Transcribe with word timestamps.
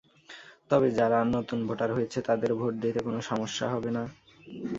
তবে 0.69 0.87
যারা 0.91 1.19
নতুন 1.35 1.59
ভোটার 1.67 1.89
হয়েছে 1.93 2.19
তাদের 2.27 2.51
ভোট 2.53 2.73
দিতে 2.83 2.99
কোন 2.99 3.15
সমস্যা 3.29 3.65
হবে 3.73 3.89
না। 3.97 4.03